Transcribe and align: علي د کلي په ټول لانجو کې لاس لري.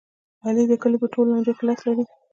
علي 0.45 0.63
د 0.69 0.73
کلي 0.81 0.97
په 1.01 1.07
ټول 1.13 1.25
لانجو 1.31 1.53
کې 1.57 1.63
لاس 1.67 1.79
لري. 1.87 2.03